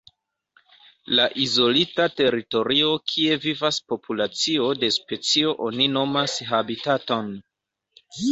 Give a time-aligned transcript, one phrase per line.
[1.17, 7.29] La izolita teritorio kie vivas populacio de specio oni nomas habitaton.